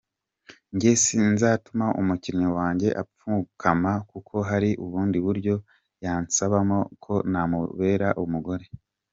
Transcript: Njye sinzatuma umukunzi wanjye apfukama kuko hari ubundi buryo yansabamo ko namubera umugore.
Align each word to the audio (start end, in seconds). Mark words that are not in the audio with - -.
Njye 0.75 0.91
sinzatuma 1.03 1.85
umukunzi 2.01 2.47
wanjye 2.57 2.89
apfukama 3.01 3.91
kuko 4.11 4.35
hari 4.49 4.69
ubundi 4.83 5.17
buryo 5.25 5.55
yansabamo 6.03 6.79
ko 7.03 7.13
namubera 7.31 8.09
umugore. 8.23 8.65